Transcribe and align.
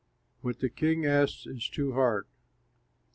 What 0.41 0.61
the 0.61 0.69
king 0.71 1.05
asks 1.05 1.45
is 1.45 1.69
too 1.69 1.93
hard. 1.93 2.25